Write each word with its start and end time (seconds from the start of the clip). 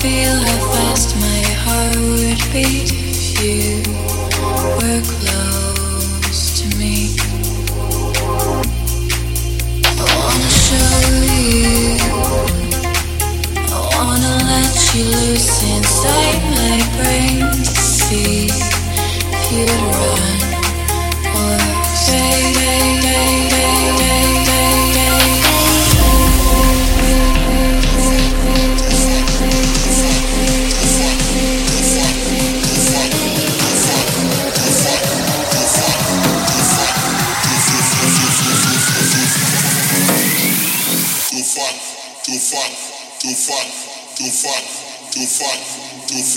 feel 0.00 0.36
how 0.36 0.72
fast 0.72 1.16
my 1.16 1.42
heart 1.64 1.96
would 1.96 2.52
beat 2.52 2.92
if 2.92 3.42
you 3.42 3.82
were 4.76 5.02
close. 5.02 5.27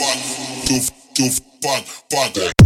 fat, 0.01 0.65
too, 0.65 0.79
too 1.13 1.29
fat, 1.61 1.83
fat. 2.09 2.60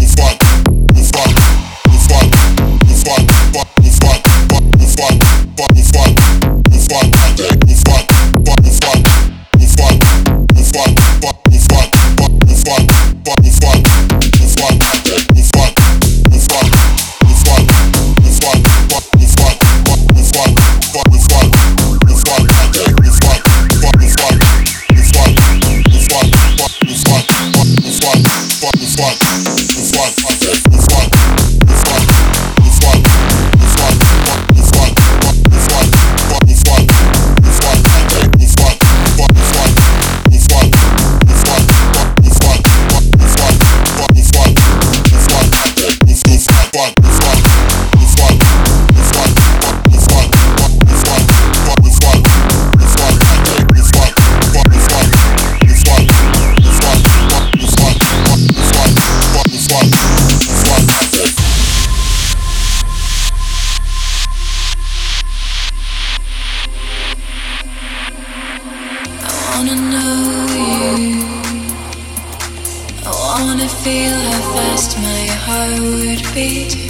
feet. 76.36 76.85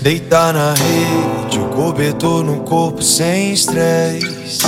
Deitar 0.00 0.54
na 0.54 0.74
rede, 0.74 1.58
o 1.58 1.64
cobertor 1.70 2.44
no 2.44 2.60
corpo 2.60 3.02
sem 3.02 3.52
estresse. 3.52 4.60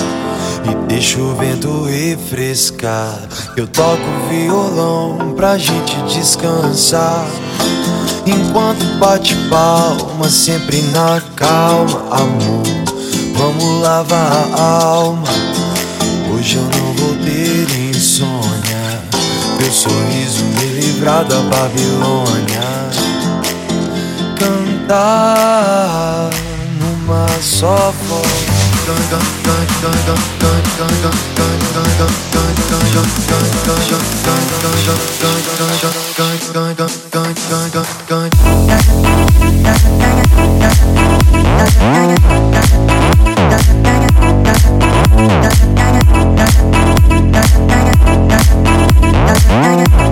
E 0.69 0.75
deixa 0.89 1.21
o 1.21 1.37
vento 1.37 1.85
refrescar. 1.85 3.21
Eu 3.57 3.69
toco 3.69 4.03
violão 4.29 5.35
pra 5.37 5.57
gente 5.57 5.95
descansar. 6.13 7.25
Enquanto 8.27 8.85
bate 8.99 9.37
palma, 9.49 10.29
sempre 10.29 10.83
na 10.93 11.23
calma, 11.37 12.09
amor. 12.11 12.67
Vamos 13.37 13.83
lavar 13.83 14.49
a 14.53 14.83
alma. 14.83 15.29
Hoje 16.35 16.57
eu 16.57 16.63
não 16.63 16.93
vou 16.95 17.15
ter 17.25 17.91
insônia. 17.95 19.01
Meu 19.61 19.71
sorriso 19.71 20.45
me 20.45 20.68
livrar 20.99 21.25
da 21.25 21.41
Babilônia. 21.43 22.61
Cantar 24.37 26.31
numa 26.81 27.27
só 27.41 27.93
voz. 28.09 28.49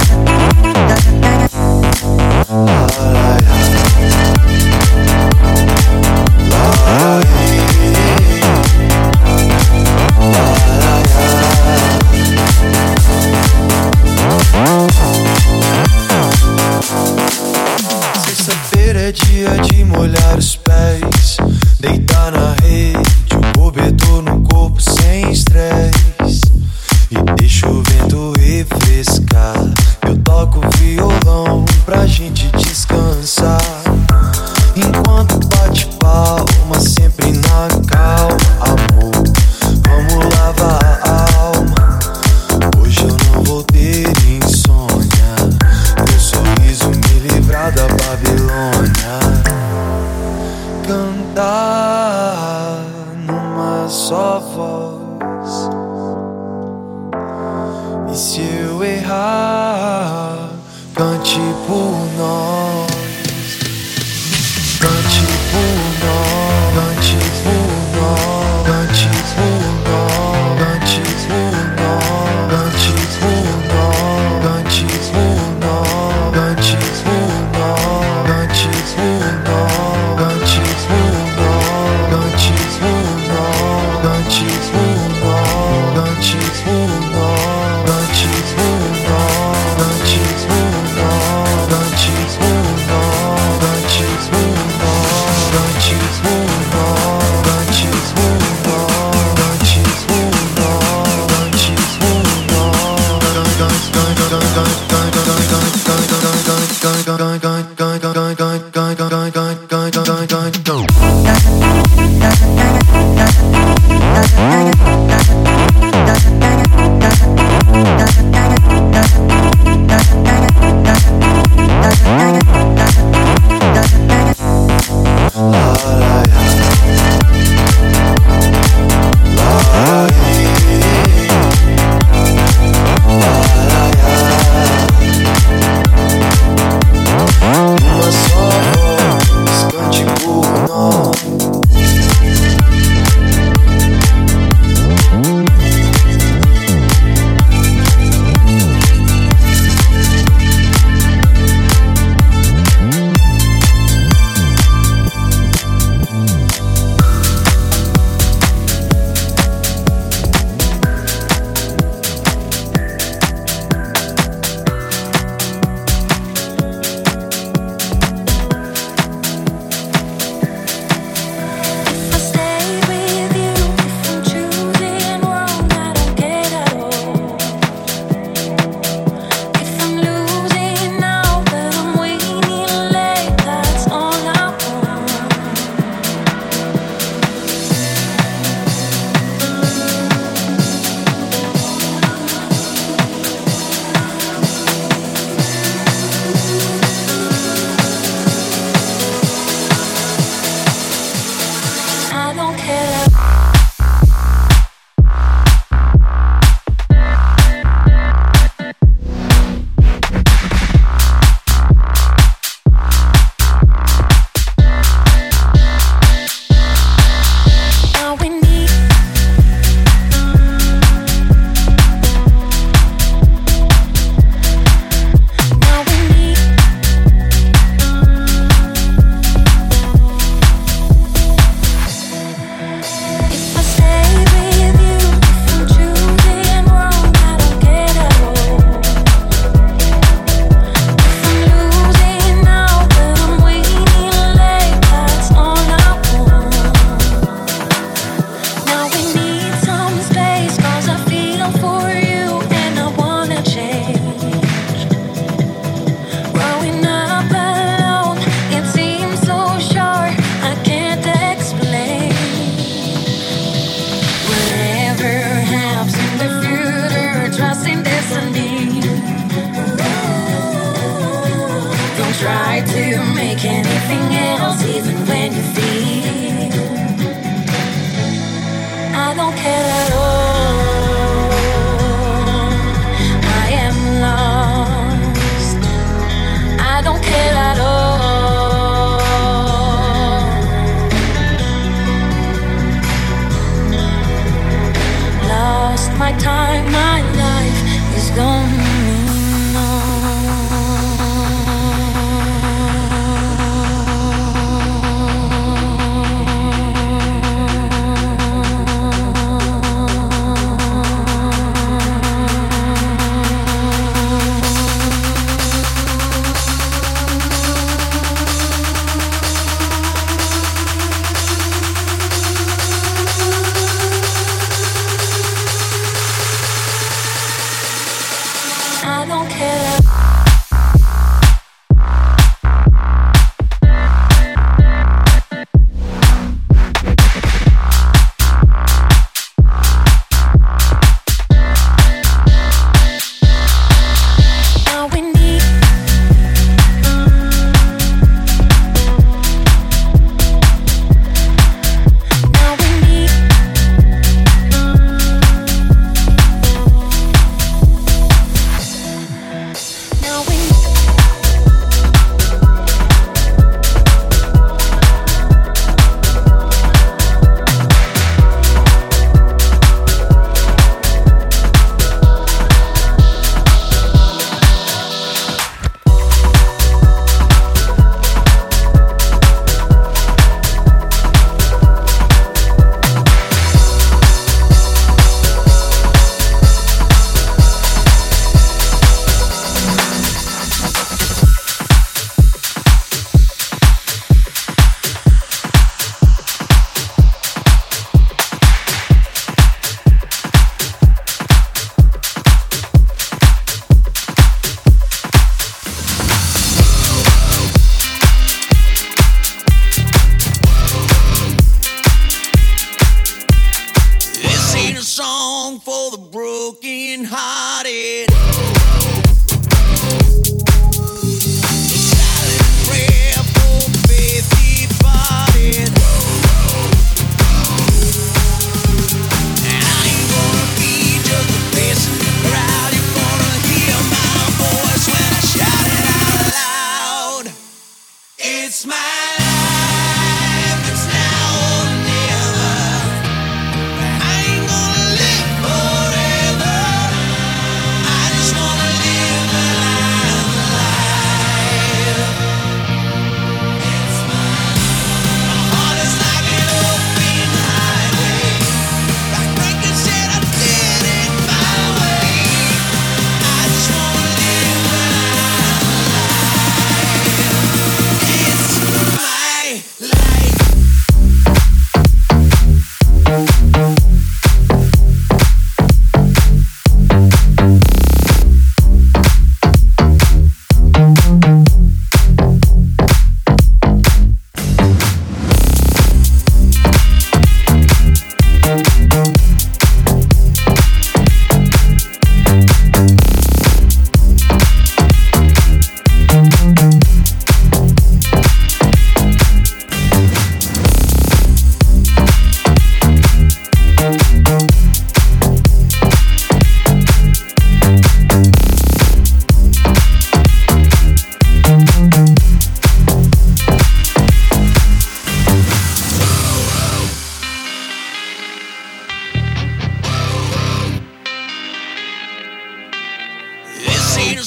só 54.18 54.40
voz. 54.40 55.70
E 58.12 58.16
se 58.18 58.42
eu 58.42 58.84
errar, 58.84 60.50
cante 60.96 61.40
por 61.68 61.94
nós. 62.18 62.77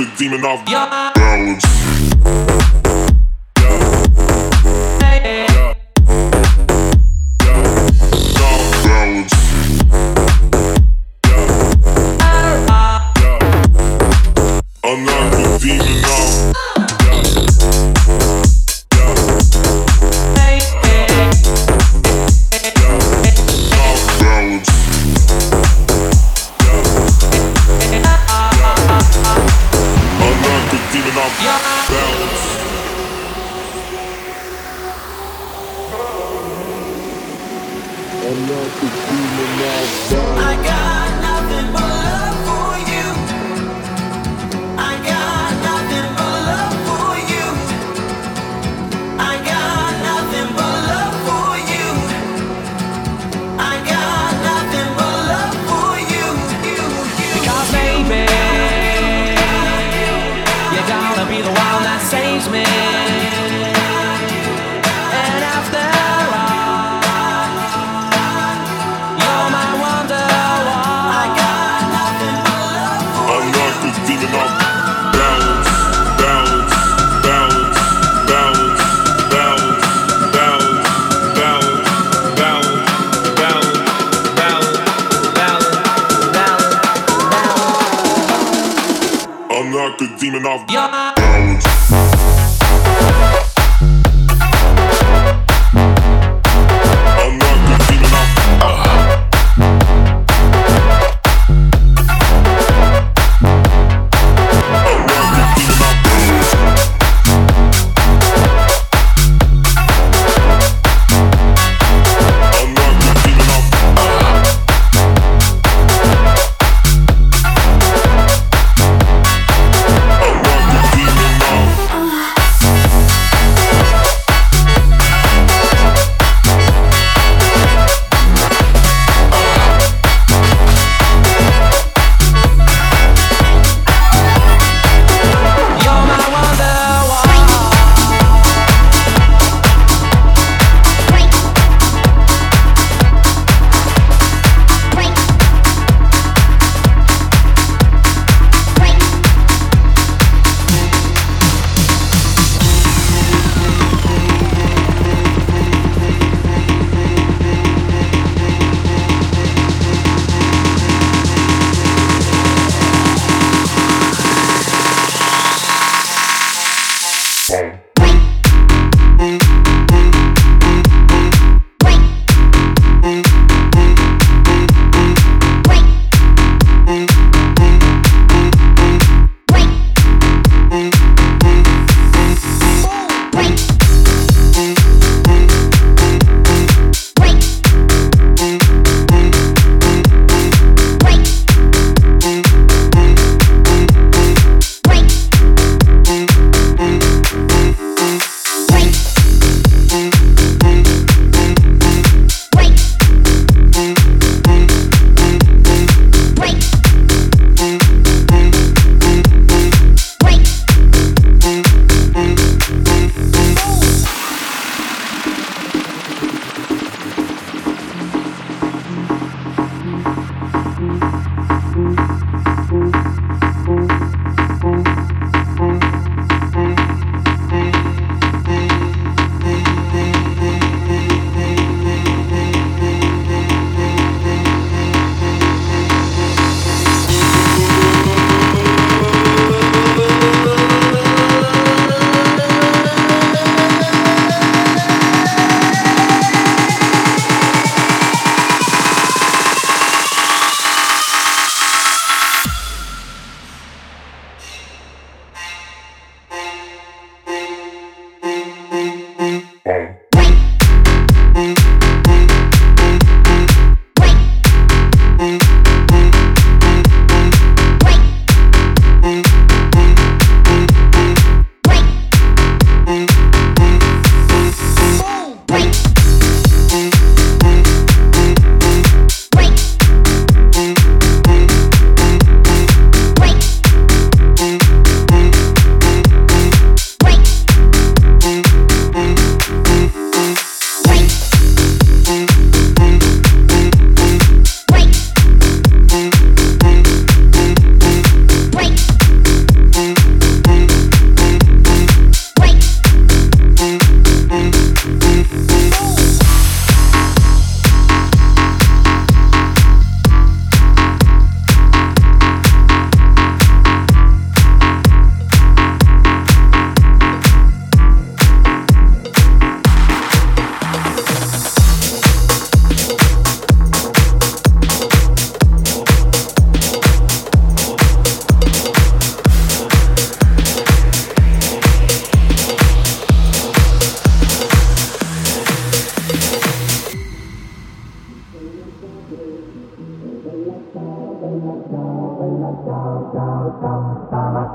The 0.00 0.10
demon 0.16 0.44
off 0.44 0.64
balance. 0.64 2.59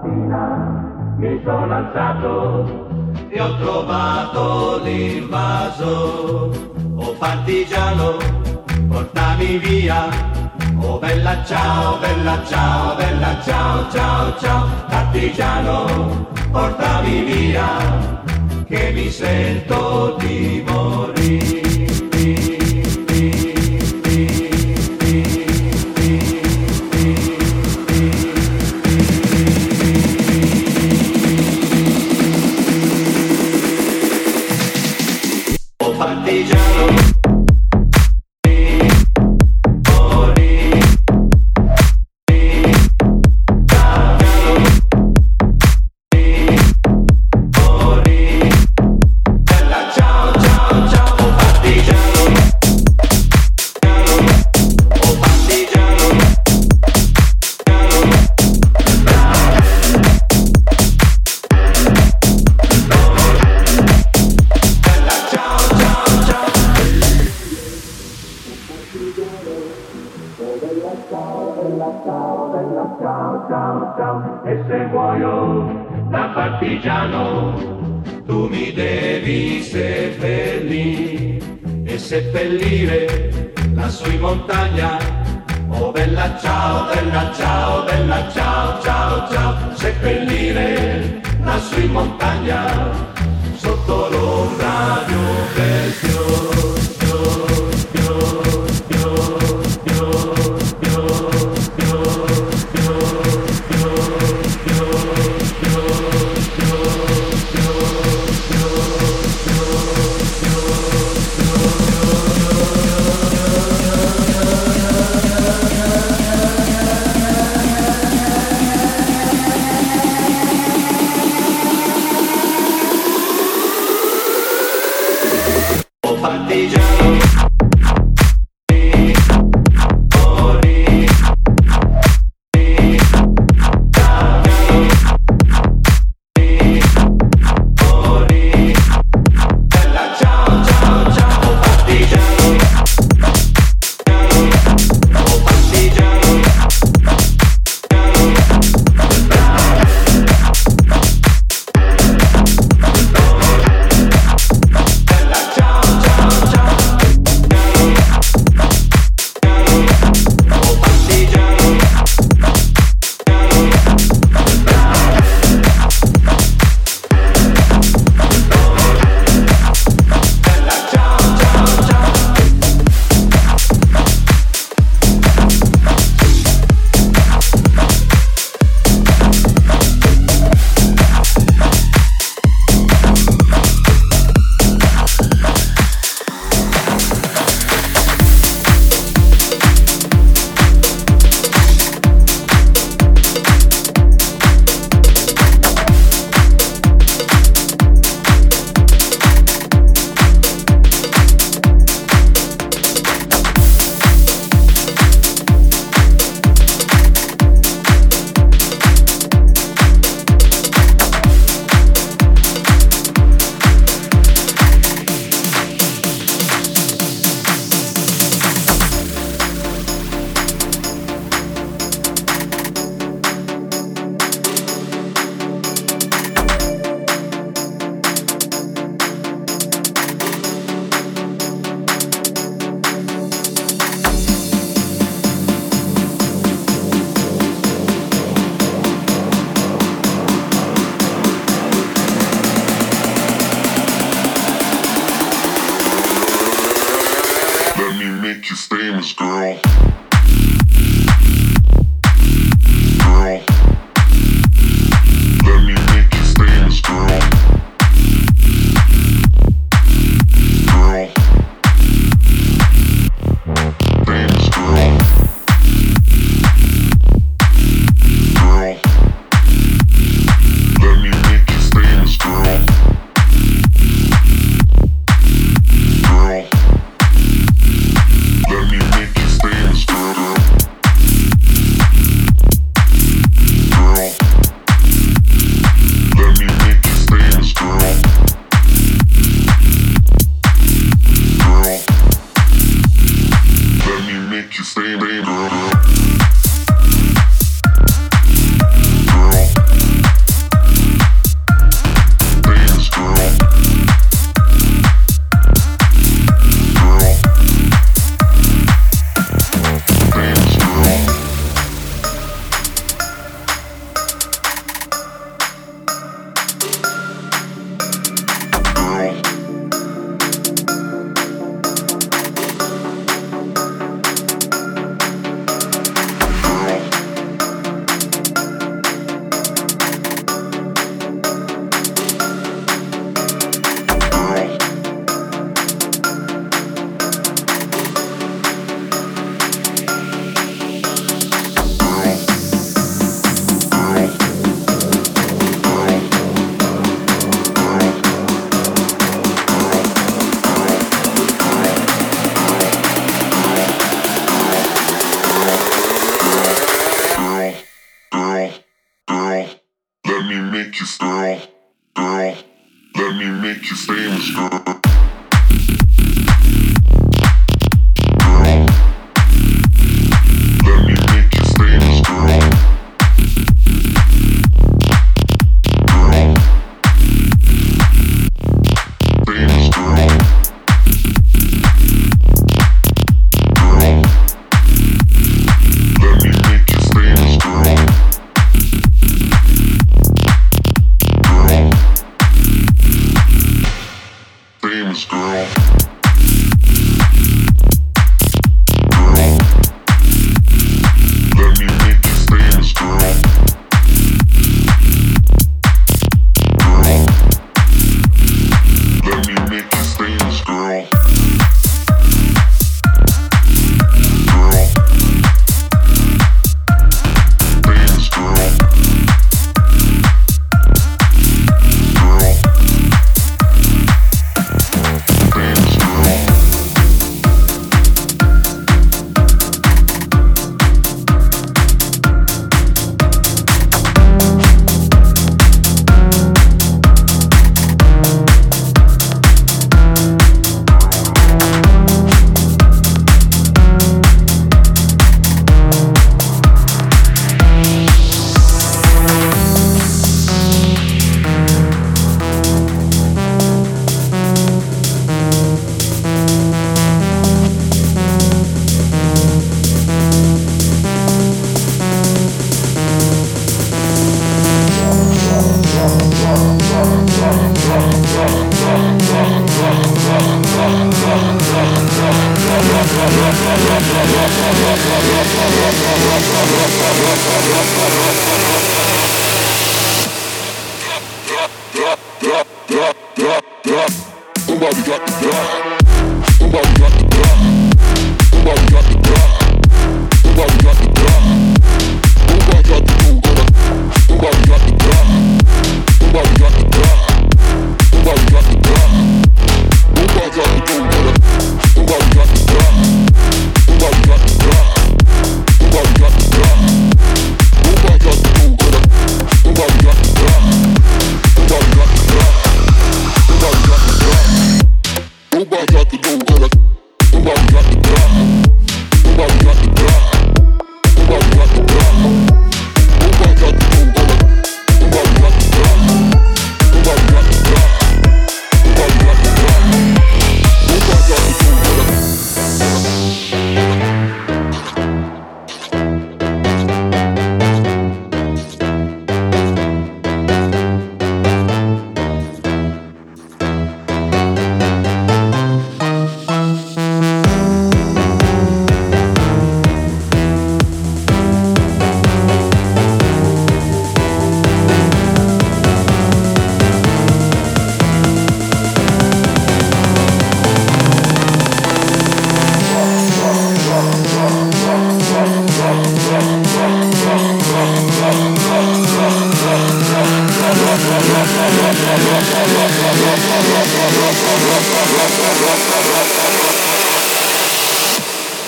Stamattina 0.06 1.16
mi 1.18 1.42
sono 1.44 1.74
alzato 1.74 2.88
e 3.30 3.42
ho 3.42 3.58
trovato 3.58 4.80
l'invaso. 4.84 6.52
Oh 6.96 7.14
partigiano, 7.18 8.18
portami 8.88 9.58
via. 9.58 10.08
Oh 10.80 11.00
bella 11.00 11.44
ciao, 11.44 11.98
bella 12.00 12.44
ciao, 12.46 12.96
bella 12.96 13.42
ciao, 13.42 13.90
ciao, 13.90 14.38
ciao. 14.38 14.68
Partigiano, 14.88 16.28
portami 16.52 17.24
via, 17.24 17.68
che 18.66 18.92
mi 18.94 19.10
sento 19.10 20.16
di 20.20 20.64
morire. 20.68 21.65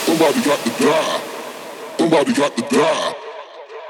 Somebody 0.06 0.42
got 0.44 0.64
to 0.64 0.70
die. 0.80 1.22
Somebody 1.98 2.34
got 2.34 2.56
to 2.56 2.62
die. 2.62 3.16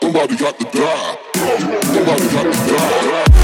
Somebody 0.01 0.37
got 0.37 0.59
to 0.59 0.65
die. 0.65 1.17
Somebody 1.35 2.27
got 2.33 2.45
to 2.51 2.57
die. 2.67 3.36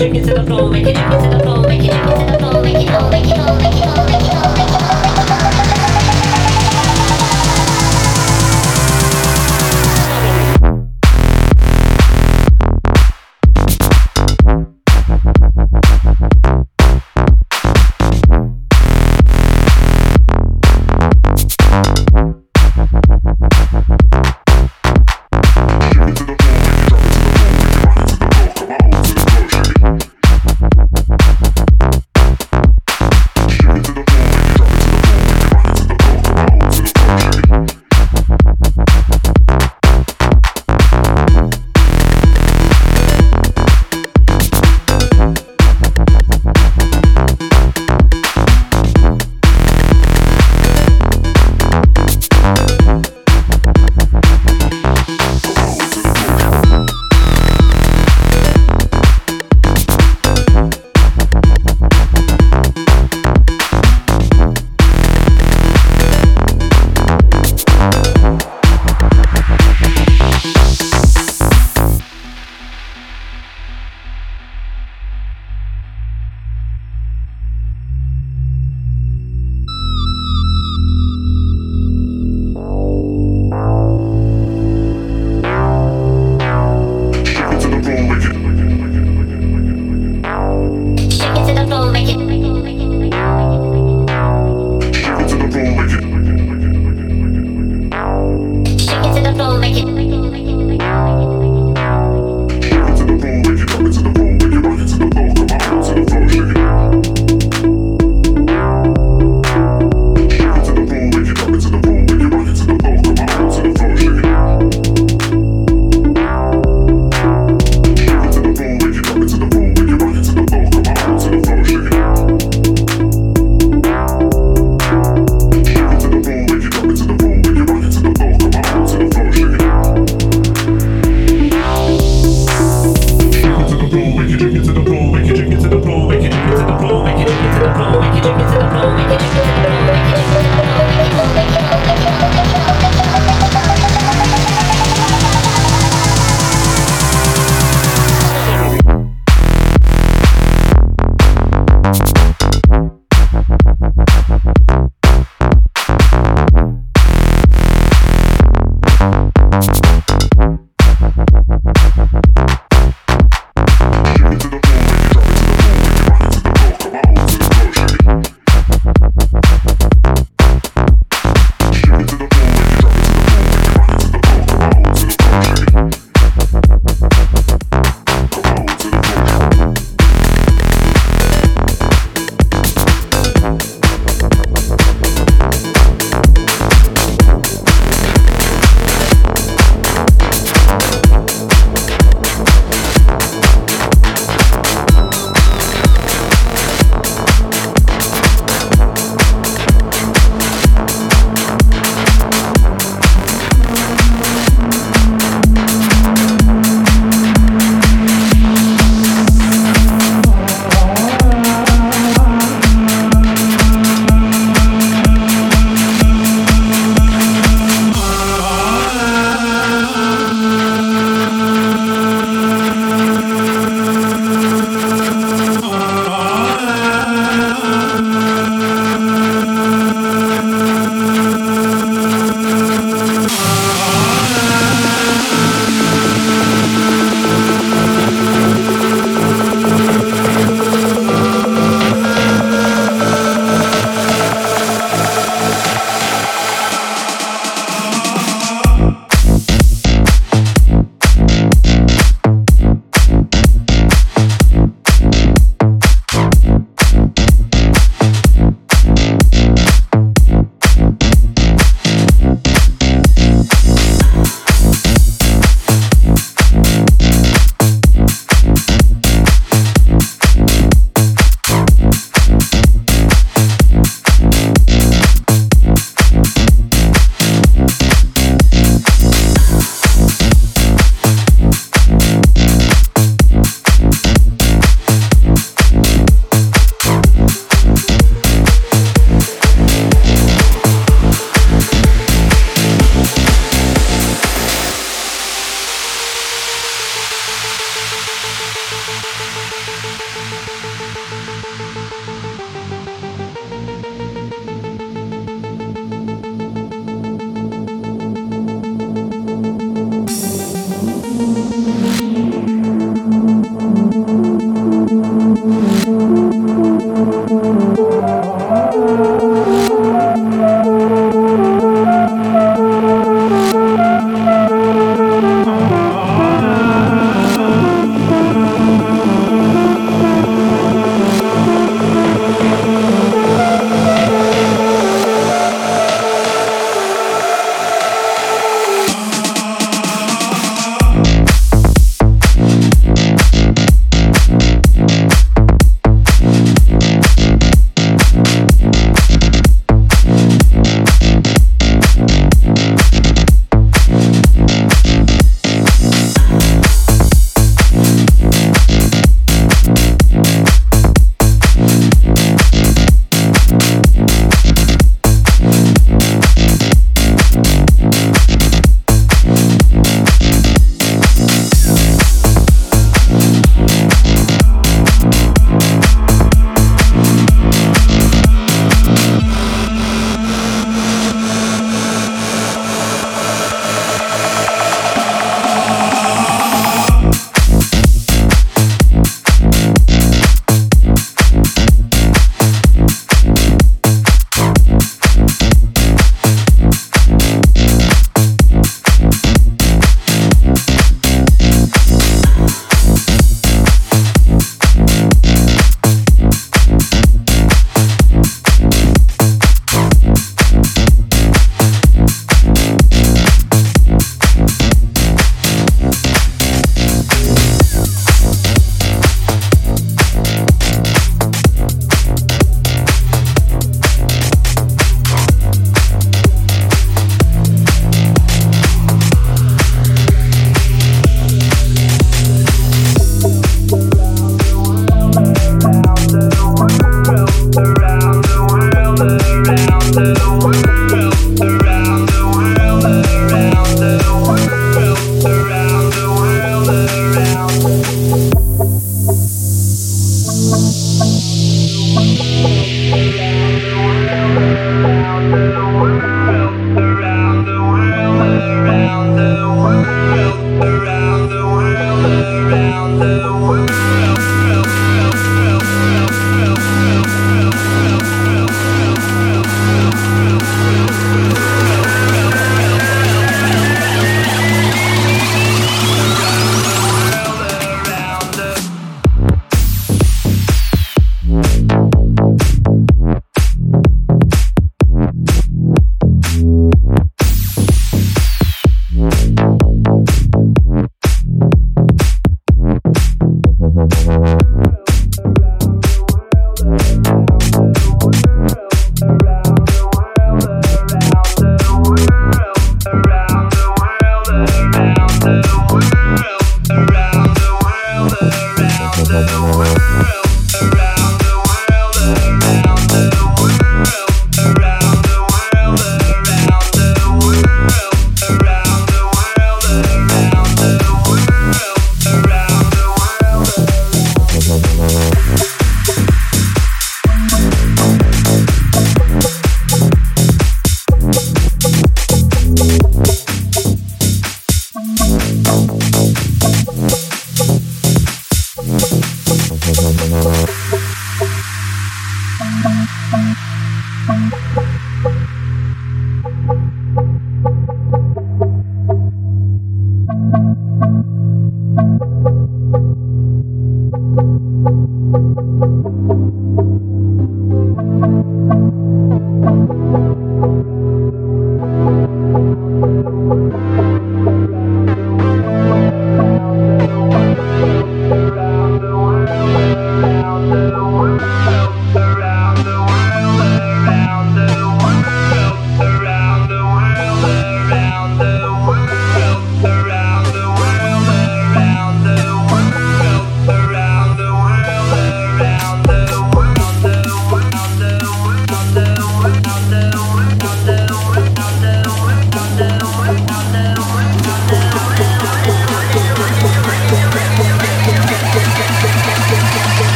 it, 0.00 0.12
make 0.12 0.22
it 0.22 0.26
to 0.26 0.34
the 0.34 0.44
floor, 0.44 0.70
make 0.70 0.86
it, 0.86 0.94
make 0.94 0.96
it 0.96 1.30
to 1.30 1.36
the 1.36 1.42
floor, 1.42 1.60
make 1.68 1.84
it, 1.84 1.92
make 1.92 1.92
it 1.92 2.26
to 2.26 2.32
the 2.32 2.38
floor, 2.38 2.62
make 2.62 2.74
it, 2.74 2.90
make 3.10 3.26
it, 3.26 3.36
make 3.36 3.36
it, 3.36 3.58
make 3.58 3.84
it, 3.84 4.22
make 4.22 4.34
it. 4.34 4.39